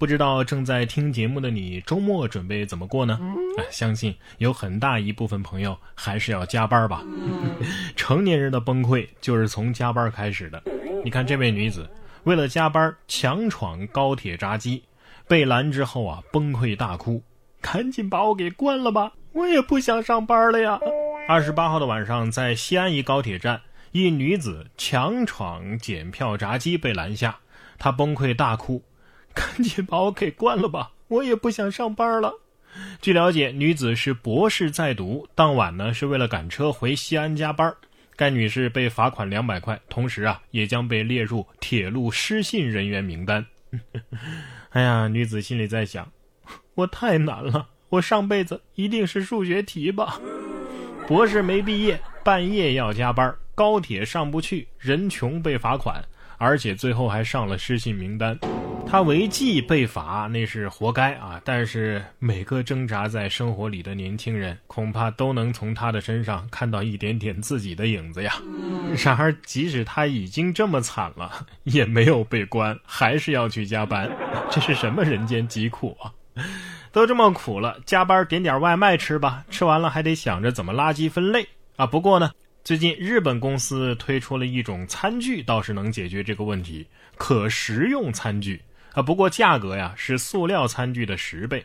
[0.00, 3.20] 不知道正在听节目的你，周末准备怎么过呢？
[3.58, 7.04] 哎，相信有很大一部分朋友还是要加班吧。
[7.94, 10.62] 成年人的崩溃就是从加班开始的。
[11.04, 11.86] 你看这位女子，
[12.24, 14.82] 为了加班强闯高铁闸机，
[15.28, 17.22] 被拦之后啊，崩溃大哭，
[17.60, 20.80] 赶紧把我给关了吧，我也不想上班了呀。
[21.28, 23.60] 二十八号的晚上，在西安一高铁站，
[23.92, 27.40] 一女子强闯检票闸机被拦下，
[27.78, 28.82] 她崩溃大哭。
[29.34, 32.32] 赶紧把我给关了吧，我也不想上班了。
[33.00, 37.74] 据了解，女子是博士在读，当晚呢是为了赶车回西安加班。
[38.14, 43.44] 该女士被罚款两百块，同时啊也将被列入铁路失信人员名单。
[44.70, 46.12] 哎呀，女子心里在想：
[46.74, 50.20] 我太难了，我上辈子一定是数学题吧？
[51.08, 56.04] 博士没毕业，半夜要加班，高铁上不去，人穷被罚款，
[56.36, 58.38] 而且最后还上了失信名单。
[58.90, 61.40] 他违纪被罚，那是活该啊！
[61.44, 68.42] 但是每个挣扎在生活里的年轻人，恐怕都能从他的身上看到一点点自己的影子呀。
[69.04, 74.10] 然而，即使他已经这么惨了，也没有被关，还是要去加班，
[74.50, 76.10] 这是什么人间疾苦啊！
[76.90, 81.46] 都这么苦了，加班点点外卖吃吧，吃完了还得想着怎么垃圾分类
[81.76, 81.86] 啊。
[81.86, 82.32] 不过呢，
[82.64, 86.84] 最近日本公司推出了一种餐具，倒是能解决这个问题——
[87.16, 88.60] 可食用餐具。
[88.92, 91.62] 啊，不过价格呀是塑料餐具的十倍。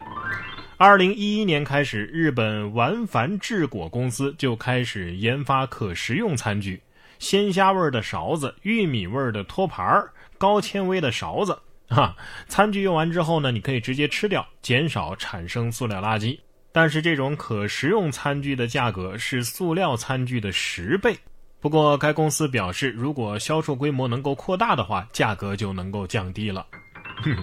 [0.78, 6.82] 二零一一年开始，日本丸凡制果公司就开始研发可食用餐具，
[7.18, 11.58] 鲜虾味的勺子、玉米味的托盘儿、高纤维的勺子。
[11.88, 12.16] 哈，
[12.48, 16.38] 餐具用完之后呢，你可以直接吃掉，减少产生塑料垃圾。
[16.72, 21.18] 但是这种可食用餐具的价格是塑料餐具的十倍。
[21.62, 26.66] 不过该公司表示，如果销售规模能够扩大的话，价格就能够降低了。
[27.24, 27.36] 哼，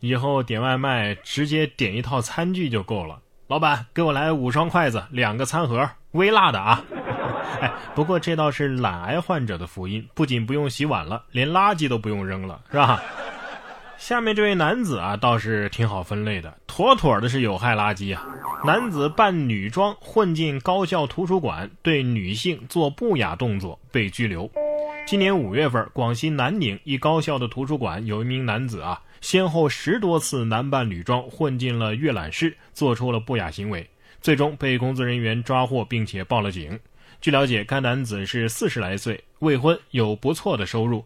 [0.00, 3.20] 以后点外卖直接点一套餐具就够了。
[3.48, 6.82] 老板，给我来五双筷子，两个餐盒，微辣的啊！
[7.60, 13.02] 哎，不过这倒是懒癌患者的福音，不仅不用洗碗了，连垃圾都不用扔了，是吧？
[13.98, 18.26] 下面这位男子啊，倒是挺好分类的，妥妥的是有害垃圾啊！
[18.64, 24.50] 男子扮女装混进高校图书馆，对女性做不雅动作，被拘留。
[25.04, 33.86] 今年五月份，广西南宁一高校的图书馆有一名男子啊，先后十多次男扮女装混进了阅览室，做出了不雅行为，
[34.22, 36.78] 最终被工作人员抓获，并且报了警。
[37.20, 41.04] 据了解，该男子是四十来岁，未婚，有不错的收入。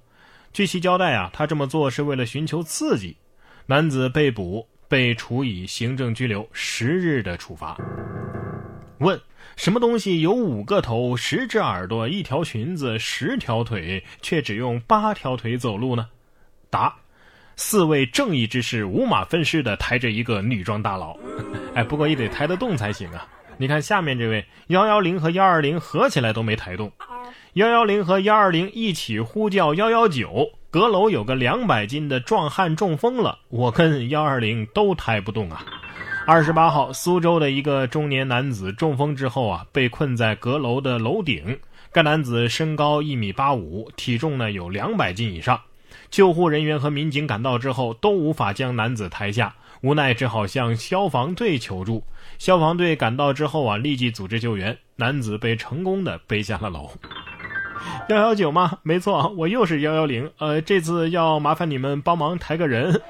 [0.52, 3.16] 据其交代啊，他这么做是为了寻求刺激。
[3.66, 7.76] 男子被捕，被处以行政拘留十日的处罚。
[8.98, 9.20] 问。
[9.56, 16.06] 什么东西有五个头、十只耳朵、一条裙子、十条腿，却只用八条腿走路呢？
[16.68, 16.94] 答：
[17.56, 21.16] 四位正义之士五马分尸的抬着一个女装大佬。
[21.74, 23.26] 哎，不过也得抬得动才行啊！
[23.56, 26.92] 你看下面这位幺幺零和幺二零合起来都没抬动，
[27.54, 35.64] 幺幺零和幺二零一起呼叫幺幺九，阁楼有个两百斤的壮汉中风了，我跟幺二零都抬不动啊！
[36.28, 41.56] 二十八号，苏州的一个中年男子中风之后啊，被困在阁楼的楼顶。
[41.92, 45.60] 该男子身高一米八五，体重呢有两百斤以上。
[46.10, 52.02] 救护人员和民警赶到之后，都无法将男子抬下，无奈只好向消防队求助。
[52.38, 56.90] 消防队赶到之后啊，立即组织救援，男子被成功的背下了楼。
[58.10, 58.78] 幺幺九吗？
[58.82, 60.28] 没错，我又是幺幺零。
[60.38, 63.00] 呃，这次要麻烦你们帮忙抬个人。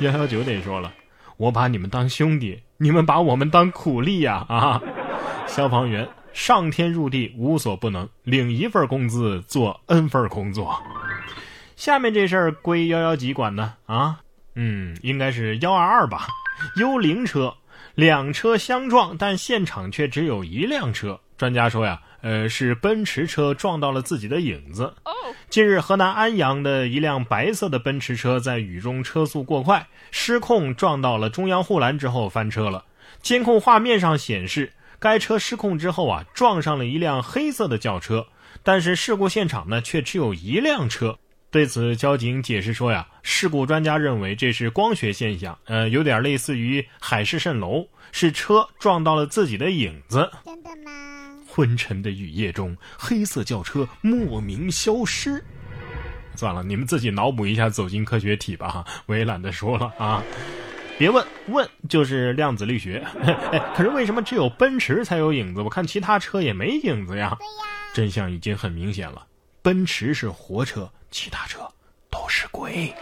[0.00, 0.92] 幺幺九得说了。
[1.36, 4.44] 我把你们当兄弟，你们把我们当苦力呀！
[4.48, 4.82] 啊，
[5.46, 10.82] 消防员上天入地无所不能，领一份工资做 n 份工作。
[11.76, 13.74] 下面这事儿归幺幺几管呢？
[13.86, 14.20] 啊，
[14.54, 16.26] 嗯，应该是幺二二吧。
[16.76, 17.54] 幽灵车，
[17.94, 21.20] 两车相撞，但现场却只有一辆车。
[21.36, 22.00] 专家说呀。
[22.24, 24.94] 呃，是奔驰车撞到了自己的影子。
[25.50, 32.84] 近日，河南安阳的一辆白色的奔驰车在雨中车速过快，失控撞到了中央护栏之后翻车了。
[33.22, 38.26] 监控画面上显示，该车失控之后啊，撞上了一辆黑色的轿车。
[38.64, 41.18] 但是事故现场呢，却只有一辆车。
[41.50, 50.28] 对此，交警解释说呀，事故专家认为这是光学现象，呃，有点类似于海市蜃楼，是车撞到了自己的影子。
[50.44, 51.23] 真的吗？
[51.54, 55.40] 昏沉的雨夜中，黑色轿车莫名消失。
[56.34, 60.20] 算了，你们自己脑补一下《走进科学》体吧，哈，我也懒得说了啊。
[60.98, 63.06] 别问，问就是量子力学。
[63.52, 65.62] 哎 可是为什么只有奔驰才有影子？
[65.62, 67.38] 我看其他车也没影子呀。
[67.94, 69.24] 真相已经很明显了，
[69.62, 71.60] 奔驰是活车，其他车
[72.10, 72.34] 都是。
[72.36, 72.92] 是鬼。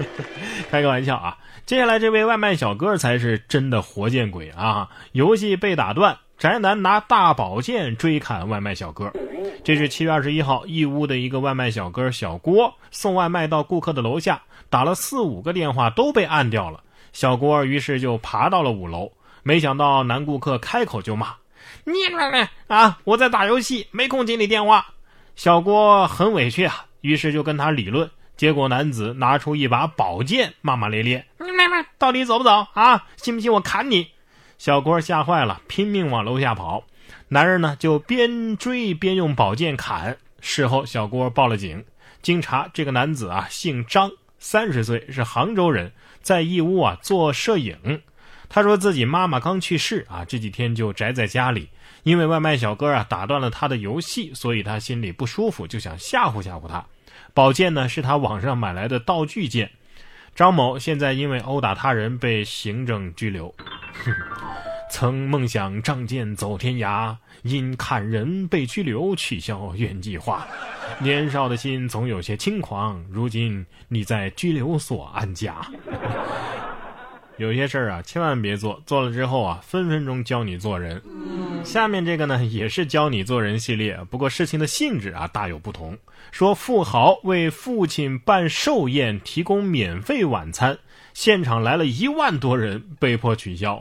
[0.70, 1.36] 开个玩笑啊！
[1.66, 4.88] 接下来这位外卖小哥才是真的活见鬼啊！
[5.12, 9.12] 游戏被打断，宅男拿大宝剑追砍外卖小哥。
[9.62, 14.40] 这是七月二十一号，义乌的一个外卖小哥小郭送外卖到顾客的楼下，
[14.70, 16.82] 打了四五个电话都被按掉了。
[17.12, 21.34] 小郭于是就爬到了五楼，没想到男顾客开口就骂
[21.84, 21.92] ：“你
[22.68, 24.86] 啊，我在打游戏，没空接你电话。”
[25.36, 28.10] 小郭很委屈啊，于是就跟他理论。
[28.38, 31.26] 结果男子拿出一把宝剑，骂骂咧咧
[31.98, 33.04] ：“到底走不走啊？
[33.18, 34.08] 信不信我砍你？”
[34.60, 36.84] 小郭吓坏了，拼命往楼下跑。
[37.28, 40.18] 男人呢就边追边用宝剑砍。
[40.42, 41.82] 事后，小郭报了警。
[42.20, 48.02] 经查，这个男子啊姓张，三十岁，是杭州人，在义乌啊做摄影。
[48.50, 51.70] 他说自己妈妈刚去世啊，这几天就宅在家里。
[52.02, 56.84] 因为外卖小哥啊打断了他的游戏，所以他心里不舒服，就想吓唬吓唬他。
[57.32, 59.70] 宝剑呢是他网上买来的道具剑。
[60.34, 63.54] 张某现在因为殴打他人被行政拘留。
[64.90, 70.46] 曾梦想仗剑走天涯，因砍人被拘留，取消原计划。
[70.98, 75.54] 年少的心总有些轻狂，如今你在拘留所安家。
[77.38, 81.00] 有些事儿啊，千万别做，做了之后啊，分分钟教你做人。
[81.64, 85.96] 下面这个呢，也是教你做人系列，不过事情的性质啊大有不同。
[86.32, 90.78] 说富豪为父亲办寿宴，提供免费晚餐，
[91.14, 93.78] 现场来了一万多人，被迫取消。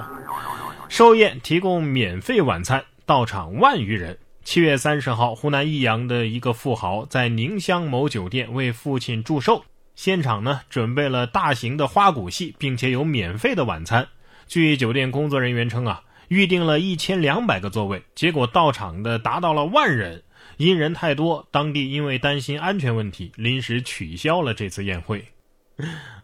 [0.87, 4.17] 寿宴提供免费晚餐，到场万余人。
[4.43, 9.63] 七月三十号，湖南益阳的一个富豪在宁乡某酒店为父亲祝寿，
[9.95, 14.07] 现场呢准备了大型的花鼓戏，并且有免费的晚餐。
[14.47, 16.03] 据酒店工作人员称啊。
[16.29, 20.21] 预定了一千两百个座位，结果到场的达到了万人，
[20.57, 25.25] 因人太多，当地因为担心安全问题，临时取消了这次宴会。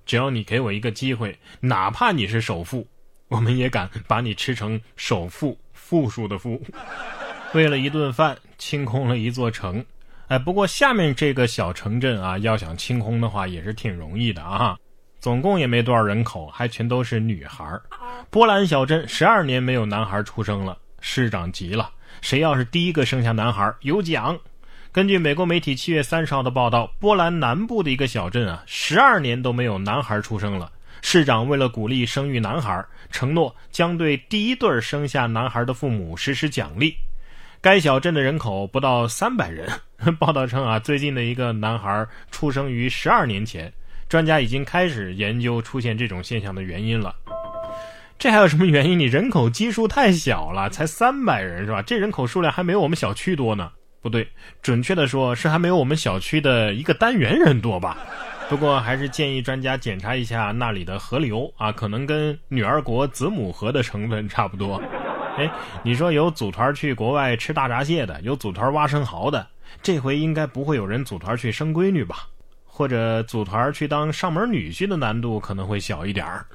[0.06, 2.88] 只要你给我一个机会，哪怕你是首富，
[3.28, 6.62] 我们也敢把你吃成首富，富庶的富。
[7.54, 9.84] 为了一顿饭，清空了一座城。
[10.28, 14.78] 哎，不过下面这个小城镇啊，要想清空的话，也是挺容易的啊。
[15.20, 17.66] 总共也没多少人口，还全都是女孩
[18.30, 21.90] 波兰小镇十二年没有男孩出生了，市长急了，
[22.22, 24.38] 谁要是第一个生下男孩有奖。
[24.96, 30.72] 根据美国媒体七月三十号的报道，波兰南部的一个小镇啊，十二年都没有男孩出生了。
[31.02, 32.82] 市长为了鼓励生育男孩，
[33.12, 36.96] 承诺将对第一对生下男孩的父母实施奖励。
[37.60, 39.70] 该小镇的人口不到三百人。
[40.18, 43.70] 报道称啊，最近的一个男孩出生于十二年前。
[44.08, 47.14] 专家已经开始研究出现这种现象的原因了。
[48.18, 48.98] 这还有什么原因？
[48.98, 51.82] 你人口基数太小了，才三百人是吧？
[51.82, 53.70] 这人口数量还没有我们小区多呢。
[54.06, 54.28] 不对，
[54.62, 57.98] 准确的说是还没有我们小区的一个单元人多吧。
[58.48, 64.80] 不过还是建议专家检查一下那里的河流啊，可能跟女儿国子母河的成分差不多。
[65.40, 65.50] 哎，
[65.82, 69.48] 你说有组团去国外吃大闸蟹的，有组团挖生蚝的，
[69.82, 72.28] 这回应该不会有人组团去生闺女吧？
[72.64, 76.46] 或者组团去当上门女婿的难度可能会小一点儿。